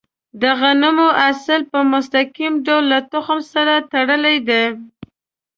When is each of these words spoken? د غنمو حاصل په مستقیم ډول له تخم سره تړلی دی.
د 0.41 0.43
غنمو 0.59 1.07
حاصل 1.21 1.61
په 1.71 1.79
مستقیم 1.93 2.53
ډول 2.65 2.83
له 2.93 2.99
تخم 3.13 3.39
سره 3.53 3.73
تړلی 3.91 4.37
دی. 4.49 4.63